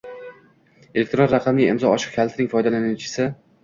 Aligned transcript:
Elektron 0.95 1.31
raqamli 1.35 1.69
imzo 1.77 1.95
ochiq 2.01 2.19
kalitining 2.19 2.53
foydalanuvchisi 2.59 3.35